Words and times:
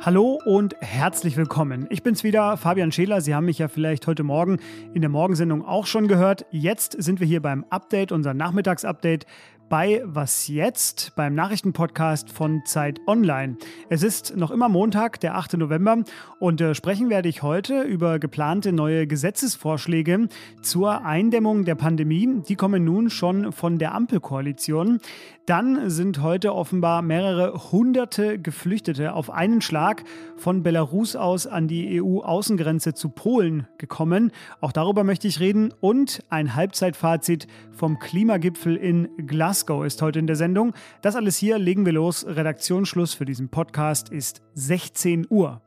Hallo 0.00 0.38
und 0.44 0.76
herzlich 0.80 1.36
willkommen. 1.36 1.88
Ich 1.90 2.04
bin's 2.04 2.22
wieder, 2.22 2.56
Fabian 2.56 2.92
Scheler. 2.92 3.20
Sie 3.20 3.34
haben 3.34 3.46
mich 3.46 3.58
ja 3.58 3.66
vielleicht 3.66 4.06
heute 4.06 4.22
Morgen 4.22 4.60
in 4.94 5.00
der 5.00 5.10
Morgensendung 5.10 5.64
auch 5.66 5.86
schon 5.86 6.06
gehört. 6.06 6.46
Jetzt 6.52 7.02
sind 7.02 7.18
wir 7.18 7.26
hier 7.26 7.42
beim 7.42 7.64
Update, 7.68 8.12
unser 8.12 8.32
Nachmittagsupdate 8.32 9.26
bei 9.70 10.02
Was 10.04 10.48
jetzt 10.48 11.12
beim 11.14 11.34
Nachrichtenpodcast 11.36 12.30
von 12.32 12.62
Zeit 12.66 13.00
Online. 13.06 13.56
Es 13.88 14.02
ist 14.02 14.36
noch 14.36 14.50
immer 14.50 14.68
Montag, 14.68 15.20
der 15.20 15.36
8. 15.36 15.56
November 15.58 16.02
und 16.40 16.60
äh, 16.60 16.74
sprechen 16.74 17.08
werde 17.08 17.28
ich 17.28 17.42
heute 17.42 17.82
über 17.82 18.18
geplante 18.18 18.72
neue 18.72 19.06
Gesetzesvorschläge 19.06 20.28
zur 20.60 21.04
Eindämmung 21.06 21.64
der 21.64 21.76
Pandemie. 21.76 22.42
Die 22.48 22.56
kommen 22.56 22.84
nun 22.84 23.10
schon 23.10 23.52
von 23.52 23.78
der 23.78 23.94
Ampelkoalition. 23.94 24.98
Dann 25.46 25.90
sind 25.90 26.22
heute 26.22 26.54
offenbar 26.54 27.02
mehrere 27.02 27.72
hunderte 27.72 28.38
Geflüchtete 28.38 29.14
auf 29.14 29.30
einen 29.30 29.60
Schlag 29.60 30.04
von 30.36 30.62
Belarus 30.62 31.16
aus 31.16 31.46
an 31.46 31.66
die 31.66 32.00
EU-Außengrenze 32.00 32.94
zu 32.94 33.08
Polen 33.08 33.66
gekommen. 33.78 34.32
Auch 34.60 34.72
darüber 34.72 35.02
möchte 35.02 35.26
ich 35.28 35.40
reden 35.40 35.74
und 35.80 36.22
ein 36.28 36.54
Halbzeitfazit 36.54 37.46
vom 37.72 37.98
Klimagipfel 37.98 38.76
in 38.76 39.08
Glasgow 39.26 39.59
Glasgow 39.60 39.84
ist 39.84 40.00
heute 40.00 40.18
in 40.18 40.26
der 40.26 40.36
Sendung. 40.36 40.72
Das 41.02 41.16
alles 41.16 41.36
hier 41.36 41.58
legen 41.58 41.84
wir 41.84 41.92
los. 41.92 42.24
Redaktionsschluss 42.26 43.12
für 43.12 43.26
diesen 43.26 43.50
Podcast 43.50 44.08
ist 44.08 44.40
16 44.54 45.26
Uhr. 45.28 45.60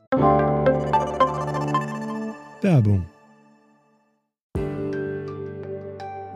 Werbung. 2.60 3.06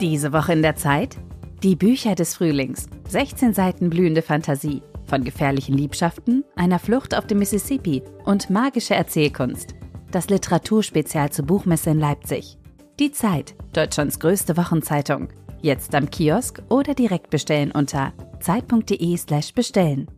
Diese 0.01 0.33
Woche 0.33 0.53
in 0.53 0.62
der 0.62 0.77
Zeit? 0.77 1.17
Die 1.65 1.75
Bücher 1.75 2.15
des 2.15 2.37
Frühlings. 2.37 2.87
16 3.09 3.55
Seiten 3.55 3.91
blühende 3.91 4.23
Fantasie. 4.23 4.83
Von 5.06 5.25
gefährlichen 5.25 5.77
Liebschaften, 5.77 6.45
einer 6.55 6.79
Flucht 6.79 7.17
auf 7.17 7.27
dem 7.27 7.41
Mississippi 7.41 8.03
und 8.25 8.51
magische 8.51 8.95
Erzählkunst. 8.95 9.75
Das 10.12 10.31
Literaturspezial 10.31 11.33
zur 11.33 11.47
Buchmesse 11.47 11.91
in 11.91 11.98
Leipzig. 11.98 12.56
Die 13.01 13.11
Zeit, 13.11 13.56
Deutschlands 13.73 14.20
größte 14.20 14.56
Wochenzeitung. 14.56 15.29
Jetzt 15.61 15.92
am 15.97 16.09
Kiosk 16.09 16.62
oder 16.69 16.95
direkt 16.95 17.31
bestellen 17.31 17.73
unter 17.73 18.12
zeit.de/slash 18.41 19.55
bestellen. 19.55 20.09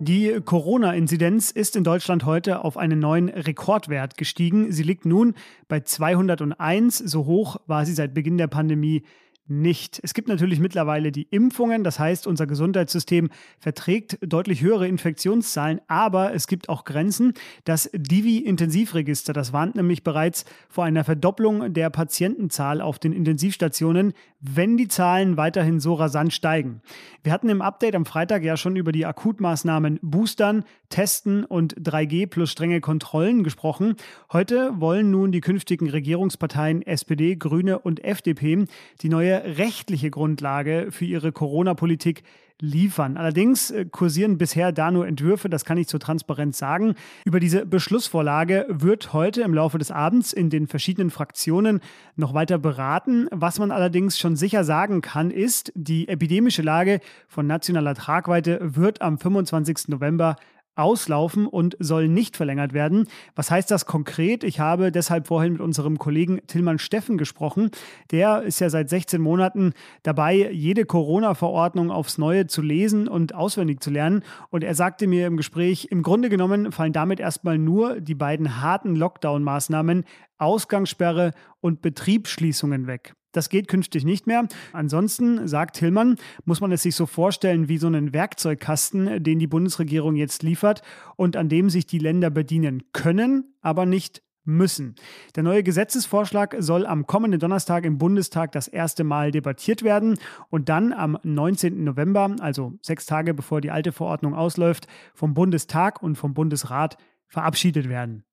Die 0.00 0.40
Corona-Inzidenz 0.44 1.50
ist 1.50 1.76
in 1.76 1.84
Deutschland 1.84 2.24
heute 2.24 2.64
auf 2.64 2.78
einen 2.78 3.00
neuen 3.00 3.28
Rekordwert 3.28 4.16
gestiegen. 4.16 4.72
Sie 4.72 4.82
liegt 4.82 5.04
nun 5.04 5.34
bei 5.68 5.80
201. 5.80 6.98
So 6.98 7.26
hoch 7.26 7.56
war 7.66 7.84
sie 7.84 7.94
seit 7.94 8.14
Beginn 8.14 8.38
der 8.38 8.48
Pandemie 8.48 9.02
nicht. 9.46 10.00
Es 10.02 10.14
gibt 10.14 10.28
natürlich 10.28 10.58
mittlerweile 10.58 11.12
die 11.12 11.26
Impfungen, 11.30 11.84
das 11.84 11.98
heißt, 11.98 12.26
unser 12.26 12.46
Gesundheitssystem 12.46 13.28
verträgt 13.58 14.18
deutlich 14.22 14.62
höhere 14.62 14.88
Infektionszahlen, 14.88 15.80
aber 15.86 16.34
es 16.34 16.46
gibt 16.46 16.68
auch 16.68 16.84
Grenzen. 16.84 17.34
Das 17.64 17.90
Divi-Intensivregister, 17.92 19.32
das 19.32 19.52
warnt 19.52 19.74
nämlich 19.74 20.02
bereits 20.02 20.44
vor 20.68 20.84
einer 20.84 21.04
Verdopplung 21.04 21.74
der 21.74 21.90
Patientenzahl 21.90 22.80
auf 22.80 22.98
den 22.98 23.12
Intensivstationen, 23.12 24.14
wenn 24.46 24.76
die 24.76 24.88
Zahlen 24.88 25.36
weiterhin 25.36 25.80
so 25.80 25.94
rasant 25.94 26.32
steigen. 26.32 26.82
Wir 27.22 27.32
hatten 27.32 27.48
im 27.48 27.62
Update 27.62 27.94
am 27.94 28.04
Freitag 28.04 28.44
ja 28.44 28.56
schon 28.58 28.76
über 28.76 28.92
die 28.92 29.06
Akutmaßnahmen 29.06 29.98
Boostern, 30.02 30.64
Testen 30.90 31.44
und 31.44 31.74
3G 31.80 32.26
plus 32.26 32.50
strenge 32.50 32.82
Kontrollen 32.82 33.42
gesprochen. 33.42 33.96
Heute 34.32 34.78
wollen 34.78 35.10
nun 35.10 35.32
die 35.32 35.40
künftigen 35.40 35.88
Regierungsparteien 35.88 36.82
SPD, 36.82 37.36
Grüne 37.36 37.78
und 37.78 38.04
FDP 38.04 38.66
die 39.00 39.08
neue 39.08 39.56
rechtliche 39.56 40.10
Grundlage 40.10 40.88
für 40.90 41.06
ihre 41.06 41.32
Corona-Politik 41.32 42.22
liefern. 42.60 43.16
Allerdings 43.16 43.70
äh, 43.70 43.84
kursieren 43.84 44.38
bisher 44.38 44.72
da 44.72 44.90
nur 44.90 45.06
Entwürfe, 45.06 45.48
das 45.48 45.64
kann 45.64 45.78
ich 45.78 45.88
zur 45.88 46.00
Transparenz 46.00 46.58
sagen. 46.58 46.94
Über 47.24 47.40
diese 47.40 47.66
Beschlussvorlage 47.66 48.66
wird 48.68 49.12
heute 49.12 49.42
im 49.42 49.54
Laufe 49.54 49.78
des 49.78 49.90
Abends 49.90 50.32
in 50.32 50.50
den 50.50 50.66
verschiedenen 50.66 51.10
Fraktionen 51.10 51.80
noch 52.16 52.34
weiter 52.34 52.58
beraten. 52.58 53.28
Was 53.30 53.58
man 53.58 53.70
allerdings 53.70 54.18
schon 54.18 54.36
sicher 54.36 54.64
sagen 54.64 55.02
kann, 55.02 55.30
ist, 55.30 55.72
die 55.74 56.08
epidemische 56.08 56.62
Lage 56.62 57.00
von 57.28 57.46
nationaler 57.46 57.94
Tragweite 57.94 58.58
wird 58.62 59.02
am 59.02 59.18
25. 59.18 59.88
November 59.88 60.36
auslaufen 60.76 61.46
und 61.46 61.76
soll 61.78 62.08
nicht 62.08 62.36
verlängert 62.36 62.72
werden. 62.72 63.06
Was 63.34 63.50
heißt 63.50 63.70
das 63.70 63.86
konkret? 63.86 64.44
Ich 64.44 64.60
habe 64.60 64.90
deshalb 64.92 65.26
vorhin 65.26 65.52
mit 65.52 65.60
unserem 65.60 65.98
Kollegen 65.98 66.40
Tillmann 66.46 66.78
Steffen 66.78 67.18
gesprochen. 67.18 67.70
Der 68.10 68.42
ist 68.42 68.60
ja 68.60 68.70
seit 68.70 68.88
16 68.88 69.20
Monaten 69.20 69.72
dabei, 70.02 70.50
jede 70.50 70.84
Corona-Verordnung 70.84 71.90
aufs 71.90 72.18
Neue 72.18 72.46
zu 72.46 72.62
lesen 72.62 73.08
und 73.08 73.34
auswendig 73.34 73.80
zu 73.80 73.90
lernen. 73.90 74.22
Und 74.50 74.64
er 74.64 74.74
sagte 74.74 75.06
mir 75.06 75.26
im 75.26 75.36
Gespräch, 75.36 75.88
im 75.90 76.02
Grunde 76.02 76.28
genommen 76.28 76.72
fallen 76.72 76.92
damit 76.92 77.20
erstmal 77.20 77.58
nur 77.58 78.00
die 78.00 78.14
beiden 78.14 78.60
harten 78.60 78.96
Lockdown-Maßnahmen 78.96 80.04
Ausgangssperre 80.38 81.32
und 81.60 81.80
Betriebsschließungen 81.80 82.86
weg. 82.86 83.14
Das 83.34 83.48
geht 83.48 83.68
künftig 83.68 84.04
nicht 84.04 84.26
mehr. 84.26 84.46
Ansonsten, 84.72 85.46
sagt 85.48 85.76
Hillmann, 85.76 86.16
muss 86.44 86.60
man 86.60 86.72
es 86.72 86.82
sich 86.82 86.94
so 86.94 87.04
vorstellen 87.04 87.68
wie 87.68 87.78
so 87.78 87.88
einen 87.88 88.14
Werkzeugkasten, 88.14 89.22
den 89.22 89.38
die 89.40 89.48
Bundesregierung 89.48 90.14
jetzt 90.14 90.42
liefert 90.42 90.82
und 91.16 91.36
an 91.36 91.48
dem 91.48 91.68
sich 91.68 91.84
die 91.86 91.98
Länder 91.98 92.30
bedienen 92.30 92.84
können, 92.92 93.54
aber 93.60 93.86
nicht 93.86 94.22
müssen. 94.44 94.94
Der 95.34 95.42
neue 95.42 95.62
Gesetzesvorschlag 95.62 96.54
soll 96.58 96.86
am 96.86 97.06
kommenden 97.06 97.40
Donnerstag 97.40 97.84
im 97.84 97.98
Bundestag 97.98 98.52
das 98.52 98.68
erste 98.68 99.02
Mal 99.02 99.30
debattiert 99.30 99.82
werden 99.82 100.18
und 100.50 100.68
dann 100.68 100.92
am 100.92 101.18
19. 101.22 101.82
November, 101.82 102.36
also 102.40 102.74
sechs 102.82 103.06
Tage 103.06 103.34
bevor 103.34 103.60
die 103.60 103.70
alte 103.70 103.90
Verordnung 103.90 104.34
ausläuft, 104.34 104.86
vom 105.14 105.34
Bundestag 105.34 106.02
und 106.02 106.16
vom 106.16 106.34
Bundesrat 106.34 106.98
verabschiedet 107.26 107.88
werden. 107.88 108.24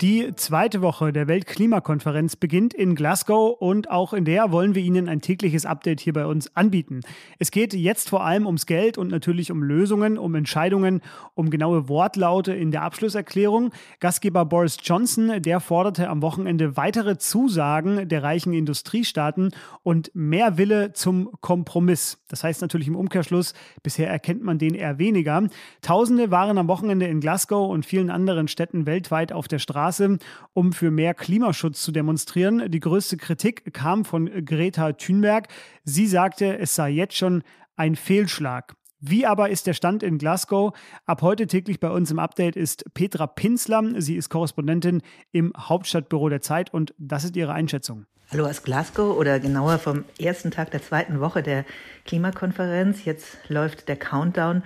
Die 0.00 0.34
zweite 0.34 0.82
Woche 0.82 1.12
der 1.12 1.28
Weltklimakonferenz 1.28 2.34
beginnt 2.34 2.74
in 2.74 2.96
Glasgow 2.96 3.56
und 3.60 3.90
auch 3.92 4.12
in 4.12 4.24
der 4.24 4.50
wollen 4.50 4.74
wir 4.74 4.82
Ihnen 4.82 5.08
ein 5.08 5.20
tägliches 5.20 5.64
Update 5.64 6.00
hier 6.00 6.12
bei 6.12 6.26
uns 6.26 6.54
anbieten. 6.56 7.00
Es 7.38 7.52
geht 7.52 7.74
jetzt 7.74 8.10
vor 8.10 8.24
allem 8.24 8.44
ums 8.44 8.66
Geld 8.66 8.98
und 8.98 9.12
natürlich 9.12 9.52
um 9.52 9.62
Lösungen, 9.62 10.18
um 10.18 10.34
Entscheidungen, 10.34 11.00
um 11.34 11.48
genaue 11.48 11.88
Wortlaute 11.88 12.52
in 12.52 12.72
der 12.72 12.82
Abschlusserklärung. 12.82 13.70
Gastgeber 14.00 14.44
Boris 14.44 14.78
Johnson, 14.82 15.40
der 15.40 15.60
forderte 15.60 16.08
am 16.10 16.22
Wochenende 16.22 16.76
weitere 16.76 17.16
Zusagen 17.16 18.08
der 18.08 18.24
reichen 18.24 18.52
Industriestaaten 18.52 19.52
und 19.84 20.10
mehr 20.12 20.58
Wille 20.58 20.92
zum 20.92 21.30
Kompromiss. 21.40 22.18
Das 22.28 22.42
heißt 22.42 22.62
natürlich 22.62 22.88
im 22.88 22.96
Umkehrschluss, 22.96 23.54
bisher 23.84 24.10
erkennt 24.10 24.42
man 24.42 24.58
den 24.58 24.74
eher 24.74 24.98
weniger. 24.98 25.44
Tausende 25.82 26.32
waren 26.32 26.58
am 26.58 26.66
Wochenende 26.66 27.06
in 27.06 27.20
Glasgow 27.20 27.70
und 27.70 27.86
vielen 27.86 28.10
anderen 28.10 28.48
Städten 28.48 28.86
weltweit 28.86 29.32
auf 29.32 29.46
der 29.46 29.60
Straße 29.60 29.93
Straße, 29.94 30.18
um 30.52 30.72
für 30.72 30.90
mehr 30.90 31.14
Klimaschutz 31.14 31.82
zu 31.82 31.92
demonstrieren. 31.92 32.70
Die 32.70 32.80
größte 32.80 33.16
Kritik 33.16 33.72
kam 33.72 34.04
von 34.04 34.44
Greta 34.44 34.92
Thunberg. 34.92 35.48
Sie 35.84 36.06
sagte, 36.06 36.58
es 36.58 36.74
sei 36.74 36.90
jetzt 36.90 37.16
schon 37.16 37.42
ein 37.76 37.96
Fehlschlag. 37.96 38.74
Wie 39.00 39.26
aber 39.26 39.50
ist 39.50 39.66
der 39.66 39.74
Stand 39.74 40.02
in 40.02 40.18
Glasgow? 40.18 40.74
Ab 41.04 41.22
heute 41.22 41.46
täglich 41.46 41.78
bei 41.78 41.90
uns 41.90 42.10
im 42.10 42.18
Update 42.18 42.56
ist 42.56 42.84
Petra 42.94 43.26
Pinsler. 43.26 44.00
Sie 44.00 44.16
ist 44.16 44.30
Korrespondentin 44.30 45.02
im 45.30 45.52
Hauptstadtbüro 45.56 46.28
der 46.28 46.40
Zeit 46.40 46.72
und 46.72 46.94
das 46.98 47.24
ist 47.24 47.36
ihre 47.36 47.52
Einschätzung. 47.52 48.06
Hallo 48.32 48.46
aus 48.46 48.62
Glasgow 48.62 49.16
oder 49.16 49.38
genauer 49.38 49.78
vom 49.78 50.04
ersten 50.18 50.50
Tag 50.50 50.70
der 50.70 50.82
zweiten 50.82 51.20
Woche 51.20 51.42
der 51.42 51.66
Klimakonferenz. 52.06 53.04
Jetzt 53.04 53.36
läuft 53.48 53.88
der 53.88 53.96
Countdown 53.96 54.62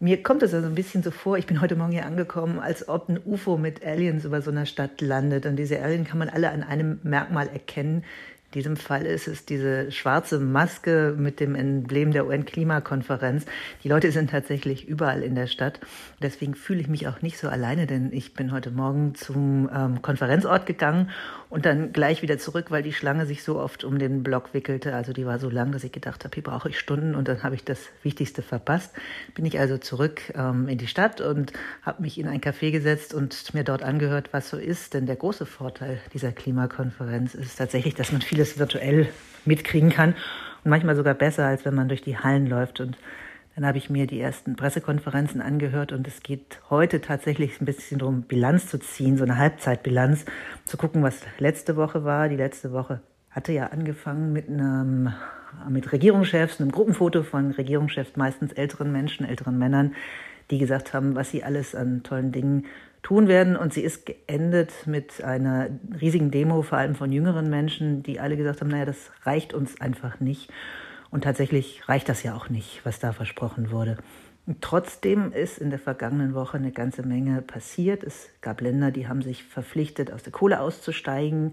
mir 0.00 0.22
kommt 0.22 0.42
es 0.42 0.54
also 0.54 0.66
ein 0.66 0.74
bisschen 0.74 1.02
so 1.02 1.10
vor, 1.10 1.38
ich 1.38 1.46
bin 1.46 1.60
heute 1.60 1.74
Morgen 1.74 1.92
hier 1.92 2.06
angekommen, 2.06 2.60
als 2.60 2.88
ob 2.88 3.08
ein 3.08 3.20
UFO 3.24 3.56
mit 3.56 3.84
Aliens 3.84 4.24
über 4.24 4.42
so 4.42 4.50
einer 4.50 4.66
Stadt 4.66 5.00
landet. 5.00 5.44
Und 5.44 5.56
diese 5.56 5.82
Aliens 5.82 6.08
kann 6.08 6.18
man 6.18 6.28
alle 6.28 6.50
an 6.50 6.62
einem 6.62 7.00
Merkmal 7.02 7.48
erkennen. 7.48 8.04
In 8.50 8.60
diesem 8.60 8.76
Fall 8.78 9.04
ist 9.04 9.28
es 9.28 9.44
diese 9.44 9.92
schwarze 9.92 10.38
Maske 10.38 11.14
mit 11.18 11.38
dem 11.38 11.54
Emblem 11.54 12.12
der 12.12 12.26
UN-Klimakonferenz. 12.26 13.44
Die 13.84 13.90
Leute 13.90 14.10
sind 14.10 14.30
tatsächlich 14.30 14.88
überall 14.88 15.22
in 15.22 15.34
der 15.34 15.46
Stadt. 15.48 15.80
Deswegen 16.22 16.54
fühle 16.54 16.80
ich 16.80 16.88
mich 16.88 17.06
auch 17.08 17.20
nicht 17.20 17.36
so 17.36 17.50
alleine, 17.50 17.86
denn 17.86 18.10
ich 18.10 18.32
bin 18.32 18.50
heute 18.50 18.70
Morgen 18.70 19.14
zum 19.14 19.68
ähm, 19.70 20.00
Konferenzort 20.00 20.64
gegangen 20.64 21.10
und 21.50 21.66
dann 21.66 21.92
gleich 21.92 22.22
wieder 22.22 22.38
zurück, 22.38 22.70
weil 22.70 22.82
die 22.82 22.94
Schlange 22.94 23.26
sich 23.26 23.42
so 23.42 23.58
oft 23.58 23.84
um 23.84 23.98
den 23.98 24.22
Block 24.22 24.54
wickelte. 24.54 24.94
Also 24.94 25.12
die 25.12 25.26
war 25.26 25.38
so 25.38 25.50
lang, 25.50 25.72
dass 25.72 25.84
ich 25.84 25.92
gedacht 25.92 26.24
habe, 26.24 26.34
hier 26.34 26.42
brauche 26.42 26.70
ich 26.70 26.78
Stunden 26.78 27.14
und 27.14 27.28
dann 27.28 27.42
habe 27.42 27.54
ich 27.54 27.64
das 27.64 27.80
Wichtigste 28.02 28.40
verpasst. 28.40 28.94
Bin 29.34 29.44
ich 29.44 29.58
also 29.58 29.76
zurück 29.76 30.22
ähm, 30.34 30.68
in 30.68 30.78
die 30.78 30.86
Stadt 30.86 31.20
und 31.20 31.52
habe 31.82 32.00
mich 32.00 32.18
in 32.18 32.26
ein 32.26 32.40
Café 32.40 32.70
gesetzt 32.70 33.12
und 33.12 33.52
mir 33.52 33.64
dort 33.64 33.82
angehört, 33.82 34.30
was 34.32 34.48
so 34.48 34.56
ist. 34.56 34.94
Denn 34.94 35.04
der 35.04 35.16
große 35.16 35.44
Vorteil 35.44 36.00
dieser 36.14 36.32
Klimakonferenz 36.32 37.34
ist 37.34 37.56
tatsächlich, 37.56 37.94
dass 37.94 38.10
man 38.10 38.22
vieles 38.38 38.56
virtuell 38.56 39.08
mitkriegen 39.44 39.90
kann. 39.90 40.14
Und 40.62 40.70
manchmal 40.70 40.94
sogar 40.94 41.14
besser, 41.14 41.46
als 41.46 41.64
wenn 41.64 41.74
man 41.74 41.88
durch 41.88 42.02
die 42.02 42.18
Hallen 42.18 42.46
läuft. 42.46 42.78
Und 42.78 42.96
Dann 43.56 43.66
habe 43.66 43.78
ich 43.78 43.90
mir 43.90 44.06
die 44.06 44.20
ersten 44.20 44.54
Pressekonferenzen 44.54 45.40
angehört. 45.40 45.90
Und 45.90 46.06
es 46.06 46.22
geht 46.22 46.60
heute 46.70 47.00
tatsächlich 47.00 47.60
ein 47.60 47.64
bisschen 47.64 47.98
darum, 47.98 48.22
Bilanz 48.22 48.68
zu 48.68 48.78
ziehen, 48.78 49.16
so 49.16 49.24
eine 49.24 49.38
Halbzeitbilanz, 49.38 50.24
zu 50.64 50.76
gucken, 50.76 51.02
was 51.02 51.22
letzte 51.38 51.74
Woche 51.74 52.04
war. 52.04 52.28
Die 52.28 52.36
letzte 52.36 52.70
Woche 52.70 53.00
hatte 53.30 53.52
ja 53.52 53.66
angefangen 53.66 54.32
mit 54.32 54.48
einem 54.48 55.12
mit 55.68 55.90
Regierungschefs, 55.90 56.60
einem 56.60 56.70
Gruppenfoto 56.70 57.24
von 57.24 57.50
Regierungschefs, 57.50 58.16
meistens 58.16 58.52
älteren 58.52 58.92
Menschen, 58.92 59.26
älteren 59.26 59.58
Männern, 59.58 59.94
die 60.50 60.58
gesagt 60.58 60.92
haben, 60.94 61.14
was 61.14 61.30
sie 61.30 61.44
alles 61.44 61.74
an 61.74 62.02
tollen 62.02 62.32
Dingen 62.32 62.66
tun 63.02 63.28
werden. 63.28 63.56
Und 63.56 63.72
sie 63.72 63.82
ist 63.82 64.06
geendet 64.06 64.72
mit 64.86 65.22
einer 65.22 65.68
riesigen 66.00 66.30
Demo, 66.30 66.62
vor 66.62 66.78
allem 66.78 66.94
von 66.94 67.12
jüngeren 67.12 67.50
Menschen, 67.50 68.02
die 68.02 68.20
alle 68.20 68.36
gesagt 68.36 68.60
haben, 68.60 68.68
naja, 68.68 68.84
das 68.84 69.10
reicht 69.24 69.54
uns 69.54 69.80
einfach 69.80 70.20
nicht. 70.20 70.50
Und 71.10 71.24
tatsächlich 71.24 71.88
reicht 71.88 72.08
das 72.08 72.22
ja 72.22 72.34
auch 72.34 72.50
nicht, 72.50 72.80
was 72.84 72.98
da 72.98 73.12
versprochen 73.12 73.70
wurde. 73.70 73.96
Trotzdem 74.60 75.32
ist 75.32 75.58
in 75.58 75.70
der 75.70 75.78
vergangenen 75.78 76.34
Woche 76.34 76.56
eine 76.56 76.72
ganze 76.72 77.02
Menge 77.02 77.42
passiert. 77.42 78.02
Es 78.02 78.30
gab 78.40 78.60
Länder, 78.62 78.90
die 78.90 79.06
haben 79.06 79.20
sich 79.20 79.44
verpflichtet, 79.44 80.10
aus 80.10 80.22
der 80.22 80.32
Kohle 80.32 80.60
auszusteigen. 80.60 81.52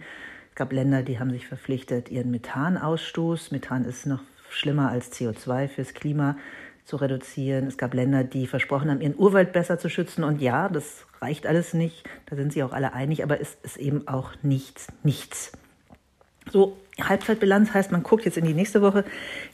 Es 0.50 0.56
gab 0.56 0.71
Länder, 0.71 1.03
die 1.03 1.19
haben 1.19 1.30
sich 1.31 1.48
verpflichtet, 1.48 2.09
ihren 2.09 2.31
Methanausstoß, 2.31 3.51
Methan 3.51 3.83
ist 3.83 4.06
noch 4.06 4.21
schlimmer 4.50 4.89
als 4.89 5.12
CO2 5.12 5.68
fürs 5.68 5.94
Klima, 5.94 6.38
zu 6.85 6.97
reduzieren. 6.97 7.67
Es 7.67 7.77
gab 7.77 7.93
Länder, 7.93 8.23
die 8.23 8.47
versprochen 8.47 8.89
haben, 8.89 9.01
ihren 9.01 9.17
Urwald 9.17 9.51
besser 9.51 9.79
zu 9.79 9.89
schützen. 9.89 10.23
Und 10.23 10.41
ja, 10.41 10.69
das 10.69 11.05
reicht 11.19 11.47
alles 11.47 11.73
nicht. 11.73 12.07
Da 12.27 12.35
sind 12.35 12.53
sie 12.53 12.63
auch 12.63 12.73
alle 12.73 12.93
einig, 12.93 13.23
aber 13.23 13.41
es 13.41 13.57
ist 13.63 13.77
eben 13.77 14.07
auch 14.07 14.31
nichts, 14.43 14.87
nichts. 15.03 15.51
So, 16.51 16.77
Halbzeitbilanz 17.01 17.74
heißt, 17.74 17.92
man 17.92 18.03
guckt 18.03 18.24
jetzt 18.24 18.38
in 18.38 18.45
die 18.45 18.53
nächste 18.53 18.81
Woche. 18.81 19.03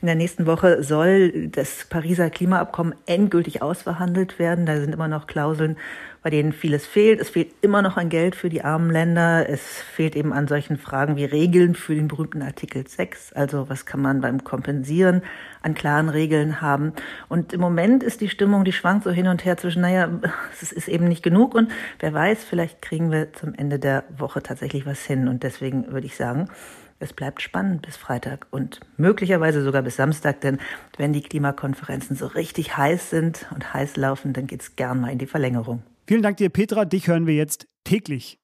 In 0.00 0.06
der 0.06 0.14
nächsten 0.14 0.46
Woche 0.46 0.84
soll 0.84 1.48
das 1.48 1.86
Pariser 1.86 2.30
Klimaabkommen 2.30 2.94
endgültig 3.06 3.62
ausverhandelt 3.62 4.38
werden. 4.38 4.64
Da 4.64 4.78
sind 4.78 4.94
immer 4.94 5.08
noch 5.08 5.26
Klauseln, 5.26 5.76
bei 6.22 6.30
denen 6.30 6.52
vieles 6.52 6.86
fehlt. 6.86 7.20
Es 7.20 7.30
fehlt 7.30 7.50
immer 7.60 7.82
noch 7.82 7.96
an 7.96 8.10
Geld 8.10 8.36
für 8.36 8.48
die 8.48 8.62
armen 8.62 8.90
Länder. 8.90 9.48
Es 9.48 9.60
fehlt 9.60 10.14
eben 10.14 10.32
an 10.32 10.46
solchen 10.46 10.78
Fragen 10.78 11.16
wie 11.16 11.24
Regeln 11.24 11.74
für 11.74 11.96
den 11.96 12.06
berühmten 12.06 12.42
Artikel 12.42 12.86
6. 12.86 13.32
Also 13.32 13.68
was 13.68 13.86
kann 13.86 14.00
man 14.00 14.20
beim 14.20 14.44
Kompensieren 14.44 15.22
an 15.62 15.74
klaren 15.74 16.10
Regeln 16.10 16.60
haben. 16.60 16.92
Und 17.28 17.52
im 17.52 17.60
Moment 17.60 18.04
ist 18.04 18.20
die 18.20 18.28
Stimmung, 18.28 18.64
die 18.64 18.72
schwankt 18.72 19.02
so 19.02 19.10
hin 19.10 19.26
und 19.26 19.44
her 19.44 19.56
zwischen, 19.56 19.82
naja, 19.82 20.08
es 20.62 20.70
ist 20.70 20.86
eben 20.86 21.08
nicht 21.08 21.24
genug 21.24 21.56
und 21.56 21.72
wer 21.98 22.12
weiß, 22.12 22.44
vielleicht 22.44 22.82
kriegen 22.82 23.10
wir 23.10 23.32
zum 23.32 23.52
Ende 23.54 23.80
der 23.80 24.04
Woche 24.16 24.44
tatsächlich 24.44 24.86
was 24.86 25.04
hin. 25.04 25.26
Und 25.26 25.42
deswegen 25.42 25.90
würde 25.90 26.06
ich 26.06 26.14
sagen, 26.14 26.48
es 27.02 27.12
bleibt 27.12 27.42
spannend 27.42 27.82
bis 27.82 27.96
Freitag 27.96 28.46
und 28.50 28.80
möglicherweise 28.96 29.62
sogar 29.62 29.82
bis 29.82 29.96
Samstag, 29.96 30.40
denn 30.40 30.58
wenn 30.96 31.12
die 31.12 31.22
Klimakonferenzen 31.22 32.16
so 32.16 32.26
richtig 32.26 32.76
heiß 32.76 33.10
sind 33.10 33.46
und 33.54 33.74
heiß 33.74 33.96
laufen, 33.96 34.32
dann 34.32 34.46
geht 34.46 34.62
es 34.62 34.76
gern 34.76 35.00
mal 35.00 35.10
in 35.10 35.18
die 35.18 35.26
Verlängerung. 35.26 35.82
Vielen 36.06 36.22
Dank 36.22 36.36
dir, 36.36 36.48
Petra. 36.48 36.84
Dich 36.84 37.08
hören 37.08 37.26
wir 37.26 37.34
jetzt 37.34 37.66
täglich. 37.84 38.38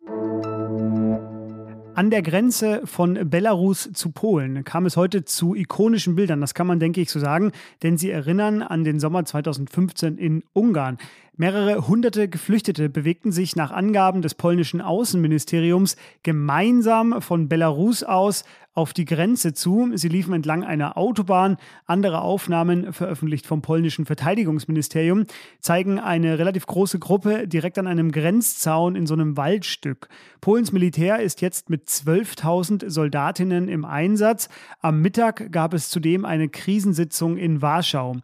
An 1.94 2.10
der 2.10 2.22
Grenze 2.22 2.82
von 2.84 3.28
Belarus 3.28 3.90
zu 3.92 4.12
Polen 4.12 4.62
kam 4.62 4.86
es 4.86 4.96
heute 4.96 5.24
zu 5.24 5.56
ikonischen 5.56 6.14
Bildern. 6.14 6.40
Das 6.40 6.54
kann 6.54 6.68
man, 6.68 6.78
denke 6.78 7.00
ich, 7.00 7.10
so 7.10 7.18
sagen, 7.18 7.50
denn 7.82 7.98
sie 7.98 8.10
erinnern 8.12 8.62
an 8.62 8.84
den 8.84 9.00
Sommer 9.00 9.24
2015 9.24 10.16
in 10.16 10.44
Ungarn. 10.52 10.98
Mehrere 11.40 11.86
hunderte 11.86 12.28
Geflüchtete 12.28 12.88
bewegten 12.88 13.30
sich 13.30 13.54
nach 13.54 13.70
Angaben 13.70 14.22
des 14.22 14.34
polnischen 14.34 14.80
Außenministeriums 14.80 15.94
gemeinsam 16.24 17.22
von 17.22 17.48
Belarus 17.48 18.02
aus 18.02 18.42
auf 18.74 18.92
die 18.92 19.04
Grenze 19.04 19.54
zu. 19.54 19.90
Sie 19.94 20.08
liefen 20.08 20.34
entlang 20.34 20.64
einer 20.64 20.96
Autobahn. 20.96 21.56
Andere 21.86 22.22
Aufnahmen, 22.22 22.92
veröffentlicht 22.92 23.46
vom 23.46 23.62
polnischen 23.62 24.04
Verteidigungsministerium, 24.04 25.26
zeigen 25.60 26.00
eine 26.00 26.40
relativ 26.40 26.66
große 26.66 26.98
Gruppe 26.98 27.46
direkt 27.46 27.78
an 27.78 27.86
einem 27.86 28.10
Grenzzaun 28.10 28.96
in 28.96 29.06
so 29.06 29.14
einem 29.14 29.36
Waldstück. 29.36 30.08
Polens 30.40 30.72
Militär 30.72 31.20
ist 31.20 31.40
jetzt 31.40 31.70
mit 31.70 31.86
12.000 31.86 32.90
Soldatinnen 32.90 33.68
im 33.68 33.84
Einsatz. 33.84 34.48
Am 34.80 35.02
Mittag 35.02 35.52
gab 35.52 35.72
es 35.72 35.88
zudem 35.88 36.24
eine 36.24 36.48
Krisensitzung 36.48 37.36
in 37.36 37.62
Warschau. 37.62 38.16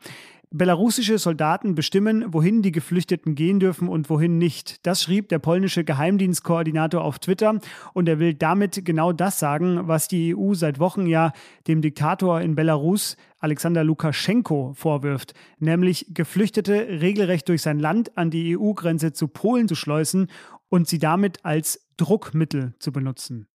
Belarussische 0.57 1.19
Soldaten 1.19 1.75
bestimmen, 1.75 2.33
wohin 2.33 2.63
die 2.63 2.71
Geflüchteten 2.71 3.35
gehen 3.35 3.59
dürfen 3.59 3.89
und 3.89 4.09
wohin 4.09 4.39
nicht. 4.39 4.87
Das 4.87 5.03
schrieb 5.03 5.29
der 5.29 5.41
polnische 5.41 5.83
Geheimdienstkoordinator 5.83 7.03
auf 7.03 7.19
Twitter 7.19 7.59
und 7.93 8.09
er 8.09 8.21
will 8.21 8.35
damit 8.35 8.85
genau 8.85 9.13
das 9.13 9.41
sagen, 9.41 9.89
was 9.89 10.07
die 10.07 10.33
EU 10.37 10.55
seit 10.55 10.79
Wochen 10.79 11.07
ja 11.07 11.33
dem 11.67 11.83
Diktator 11.83 12.41
in 12.41 12.55
Belarus, 12.55 13.17
Alexander 13.41 13.83
Lukaschenko, 13.83 14.75
vorwirft, 14.77 15.35
nämlich 15.59 16.07
Geflüchtete 16.15 17.01
regelrecht 17.01 17.49
durch 17.49 17.63
sein 17.63 17.81
Land 17.81 18.17
an 18.17 18.31
die 18.31 18.57
EU-Grenze 18.57 19.13
zu 19.13 19.27
Polen 19.27 19.67
zu 19.67 19.75
schleusen 19.75 20.29
und 20.69 20.87
sie 20.87 21.01
damit 21.01 21.45
als 21.45 21.85
Druckmittel 21.97 22.75
zu 22.79 22.93
benutzen. 22.93 23.49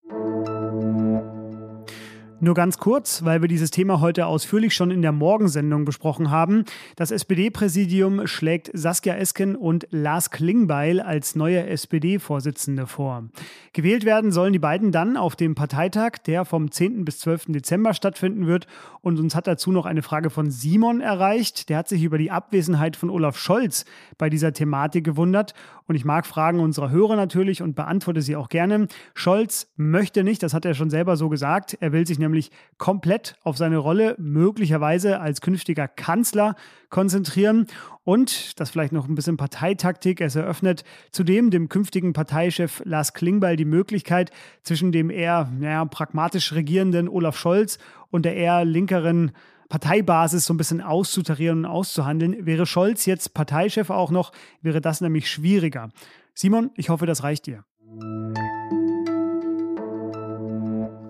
Nur 2.42 2.54
ganz 2.54 2.78
kurz, 2.78 3.26
weil 3.26 3.42
wir 3.42 3.50
dieses 3.50 3.70
Thema 3.70 4.00
heute 4.00 4.26
ausführlich 4.26 4.74
schon 4.74 4.92
in 4.92 5.02
der 5.02 5.12
Morgensendung 5.12 5.84
besprochen 5.84 6.32
haben. 6.32 6.64
Das 6.96 7.12
SPD-Präsidium 7.12 8.28
schlägt 8.28 8.72
Saskia 8.74 9.16
Esken 9.16 9.58
und 9.58 9.88
Lars 9.92 10.32
Klingbeil 10.32 11.02
als 11.02 11.36
neue 11.36 11.68
SPD-Vorsitzende 11.68 12.88
vor. 12.88 13.26
Gewählt 13.74 14.06
werden 14.06 14.32
sollen 14.32 14.54
die 14.54 14.60
beiden 14.60 14.94
dann 14.94 15.18
auf 15.18 15.36
dem 15.36 15.54
Parteitag, 15.54 16.20
der 16.26 16.46
vom 16.46 16.72
10. 16.72 17.04
bis 17.04 17.20
12. 17.20 17.48
Dezember 17.50 17.94
stattfinden 17.94 18.48
wird. 18.48 18.68
Und 19.02 19.20
uns 19.20 19.36
hat 19.36 19.46
dazu 19.46 19.74
noch 19.74 19.86
eine 19.86 20.02
Frage 20.02 20.30
von 20.30 20.50
Simon 20.50 21.02
erreicht. 21.02 21.68
Der 21.68 21.78
hat 21.80 21.90
sich 21.90 22.04
über 22.04 22.18
die 22.18 22.32
Abwesenheit 22.32 22.96
von 22.96 23.10
Olaf 23.10 23.38
Scholz 23.38 23.84
bei 24.18 24.30
dieser 24.30 24.54
Thematik 24.54 25.04
gewundert. 25.04 25.54
Und 25.90 25.96
ich 25.96 26.06
mag 26.06 26.28
Fragen 26.28 26.60
unserer 26.60 26.92
Hörer 26.92 27.16
natürlich 27.16 27.64
und 27.64 27.76
beantworte 27.76 28.22
sie 28.22 28.36
auch 28.36 28.50
gerne. 28.50 28.88
Scholz 29.16 29.72
möchte 29.76 30.24
nicht, 30.24 30.44
das 30.44 30.54
hat 30.54 30.64
er 30.64 30.76
schon 30.76 30.92
selber 30.92 31.18
so 31.18 31.30
gesagt. 31.30 31.76
Er 31.80 31.92
will 31.92 32.06
sich 32.06 32.20
nämlich 32.20 32.52
komplett 32.78 33.36
auf 33.42 33.58
seine 33.58 33.78
Rolle 33.78 34.14
möglicherweise 34.20 35.20
als 35.20 35.42
künftiger 35.42 35.88
Kanzler 35.88 36.56
konzentrieren 36.92 37.66
und, 38.04 38.60
das 38.60 38.70
vielleicht 38.70 38.94
noch 38.94 39.08
ein 39.08 39.16
bisschen 39.16 39.38
Parteitaktik, 39.38 40.22
es 40.22 40.36
eröffnet 40.36 40.84
zudem 41.10 41.50
dem 41.50 41.70
künftigen 41.70 42.14
Parteichef 42.14 42.84
Lars 42.86 43.16
Klingbeil 43.16 43.56
die 43.56 43.66
Möglichkeit, 43.66 44.30
zwischen 44.62 44.92
dem 44.92 45.10
eher 45.10 45.52
naja, 45.58 45.86
pragmatisch 45.86 46.54
regierenden 46.54 47.10
Olaf 47.10 47.36
Scholz 47.36 47.80
und 48.12 48.26
der 48.26 48.36
eher 48.36 48.64
linkeren 48.64 49.32
Parteibasis 49.70 50.46
so 50.46 50.54
ein 50.54 50.58
bisschen 50.58 50.82
auszutarieren 50.82 51.60
und 51.60 51.66
auszuhandeln. 51.66 52.46
Wäre 52.46 52.66
Scholz 52.66 53.06
jetzt 53.06 53.34
Parteichef 53.34 53.92
auch 53.92 54.12
noch, 54.12 54.32
wäre 54.62 54.82
das 54.82 55.00
nämlich 55.00 55.30
schwieriger. 55.30 55.90
Simon, 56.34 56.72
ich 56.76 56.90
hoffe, 56.90 57.06
das 57.06 57.24
reicht 57.24 57.46
dir. 57.46 57.64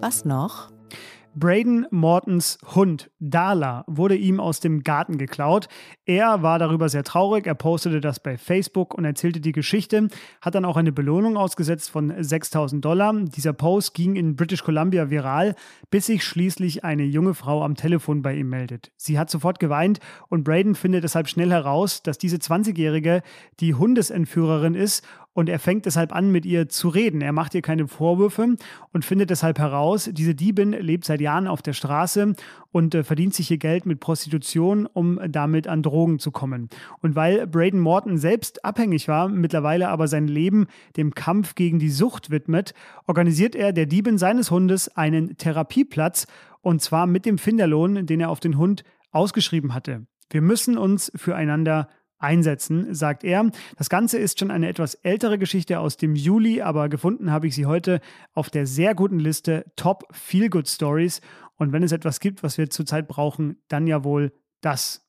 Was 0.02 0.26
noch? 0.26 0.72
Braden 1.40 1.88
Mortons 1.90 2.58
Hund 2.76 3.10
Dala 3.20 3.86
wurde 3.88 4.16
ihm 4.16 4.42
aus 4.42 4.60
dem 4.60 4.84
Garten 4.84 5.18
geklaut. 5.18 5.70
Er 6.06 6.44
war 6.44 6.60
darüber 6.60 6.90
sehr 6.90 7.06
traurig. 7.06 7.48
Er 7.48 7.56
postete 7.56 8.02
das 8.02 8.20
bei 8.20 8.38
Facebook 8.38 8.94
und 8.94 9.06
erzählte 9.06 9.40
die 9.40 9.54
Geschichte, 9.54 10.10
hat 10.42 10.56
dann 10.56 10.66
auch 10.66 10.76
eine 10.76 10.92
Belohnung 10.92 11.38
ausgesetzt 11.38 11.90
von 11.90 12.14
6000 12.22 12.84
Dollar. 12.84 13.14
Dieser 13.14 13.54
Post 13.54 13.94
ging 13.94 14.18
in 14.18 14.36
British 14.36 14.64
Columbia 14.64 15.10
viral, 15.10 15.56
bis 15.90 16.08
sich 16.08 16.26
schließlich 16.26 16.84
eine 16.84 17.04
junge 17.04 17.34
Frau 17.34 17.64
am 17.64 17.76
Telefon 17.76 18.22
bei 18.22 18.36
ihm 18.36 18.50
meldet. 18.50 18.92
Sie 18.98 19.18
hat 19.18 19.30
sofort 19.30 19.62
geweint 19.62 20.00
und 20.28 20.44
Braden 20.44 20.76
findet 20.76 21.06
deshalb 21.06 21.30
schnell 21.30 21.52
heraus, 21.52 22.04
dass 22.04 22.18
diese 22.18 22.38
20-Jährige 22.38 23.22
die 23.62 23.76
Hundesentführerin 23.76 24.76
ist 24.76 25.06
und 25.40 25.48
er 25.48 25.58
fängt 25.58 25.86
deshalb 25.86 26.14
an, 26.14 26.34
mit 26.34 26.46
ihr 26.46 26.68
zu 26.68 26.90
reden. 26.90 27.22
Er 27.22 27.32
macht 27.32 27.56
ihr 27.56 27.62
keine 27.62 27.88
Vorwürfe 27.88 28.58
und 28.92 29.06
findet 29.06 29.30
deshalb 29.30 29.58
heraus, 29.58 30.10
diese 30.12 30.36
Diebin 30.36 30.74
lebt 30.74 31.06
seit 31.06 31.22
Jahren 31.22 31.48
auf 31.48 31.62
der 31.62 31.72
Straße 31.72 32.34
und 32.74 32.94
äh, 32.94 33.06
verdient 33.06 33.34
sich 33.34 33.50
ihr 33.50 33.58
Geld 33.58 33.86
mit 33.86 34.02
Prostitution, 34.02 34.86
um 34.86 35.18
damit 35.30 35.66
an 35.70 35.82
Drogen 35.82 36.20
zu 36.20 36.32
kommen. 36.32 36.68
Und 37.02 37.16
weil 37.16 37.48
Braden 37.48 37.80
Morton 37.80 38.18
selbst 38.18 38.66
abhängig 38.66 39.08
war, 39.08 39.30
mittlerweile 39.30 39.88
aber 39.88 40.10
sein 40.10 40.28
Leben 40.28 40.68
dem 40.98 41.16
Kampf 41.16 41.56
gegen 41.56 41.80
die 41.80 41.90
Sucht 41.90 42.32
widmet, 42.32 42.74
organisiert 43.08 43.56
er 43.56 43.72
der 43.72 43.86
Diebin 43.86 44.18
seines 44.18 44.52
Hundes 44.52 44.90
einen 44.98 45.38
Therapieplatz 45.38 46.28
und 46.60 46.82
zwar 46.82 47.08
mit 47.08 47.26
dem 47.26 47.38
Finderlohn, 47.38 48.06
den 48.06 48.20
er 48.20 48.30
auf 48.30 48.42
den 48.42 48.58
Hund 48.58 48.84
ausgeschrieben 49.12 49.74
hatte. 49.74 50.06
Wir 50.30 50.42
müssen 50.42 50.78
uns 50.78 51.14
füreinander 51.16 51.88
einsetzen, 52.20 52.94
sagt 52.94 53.24
er. 53.24 53.50
Das 53.78 53.90
Ganze 53.90 54.18
ist 54.18 54.40
schon 54.40 54.52
eine 54.52 54.68
etwas 54.68 54.96
ältere 54.96 55.40
Geschichte 55.40 55.80
aus 55.80 55.98
dem 55.98 56.16
Juli, 56.16 56.62
aber 56.62 56.90
gefunden 56.90 57.32
habe 57.32 57.48
ich 57.48 57.56
sie 57.56 57.66
heute 57.66 58.02
auf 58.34 58.50
der 58.50 58.68
sehr 58.68 58.94
guten 58.94 59.20
Liste 59.20 59.66
Top 59.76 60.04
Feel 60.12 60.50
Good 60.50 60.68
Stories. 60.68 61.22
Und 61.56 61.72
wenn 61.72 61.84
es 61.84 61.92
etwas 61.92 62.20
gibt, 62.20 62.44
was 62.44 62.58
wir 62.58 62.70
zurzeit 62.70 63.08
brauchen, 63.08 63.58
dann 63.68 63.88
ja 63.88 64.04
wohl 64.04 64.32
das. 64.62 65.06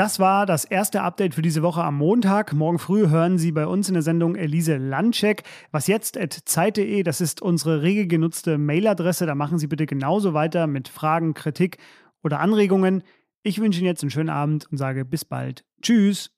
Das 0.00 0.18
war 0.18 0.46
das 0.46 0.64
erste 0.64 1.02
Update 1.02 1.34
für 1.34 1.42
diese 1.42 1.62
Woche 1.62 1.84
am 1.84 1.96
Montag. 1.96 2.54
Morgen 2.54 2.78
früh 2.78 3.08
hören 3.08 3.36
Sie 3.36 3.52
bei 3.52 3.66
uns 3.66 3.88
in 3.88 3.92
der 3.92 4.02
Sendung 4.02 4.34
Elise 4.34 4.76
Landcheck. 4.76 5.42
Was 5.72 5.88
jetzt 5.88 6.16
at 6.16 6.32
zeit.de, 6.32 7.02
das 7.02 7.20
ist 7.20 7.42
unsere 7.42 7.82
rege 7.82 8.06
genutzte 8.06 8.56
Mailadresse. 8.56 9.26
Da 9.26 9.34
machen 9.34 9.58
Sie 9.58 9.66
bitte 9.66 9.84
genauso 9.84 10.32
weiter 10.32 10.66
mit 10.66 10.88
Fragen, 10.88 11.34
Kritik 11.34 11.76
oder 12.22 12.40
Anregungen. 12.40 13.02
Ich 13.42 13.60
wünsche 13.60 13.80
Ihnen 13.80 13.86
jetzt 13.86 14.02
einen 14.02 14.10
schönen 14.10 14.28
Abend 14.28 14.66
und 14.70 14.78
sage 14.78 15.04
bis 15.04 15.24
bald. 15.24 15.64
Tschüss. 15.80 16.30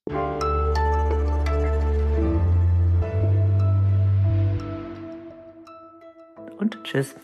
Und 6.59 6.79
tschüss. 6.85 7.17